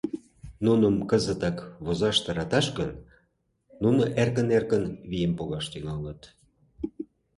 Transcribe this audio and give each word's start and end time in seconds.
Нуным 0.65 0.95
кызытак 1.09 1.57
возаш 1.85 2.17
тараташ 2.25 2.65
гын, 2.77 2.91
нуно 3.81 4.03
эркын-эркын 4.21 4.83
вийым 5.09 5.33
погаш 5.37 5.65
тӱҥалыт. 5.71 6.21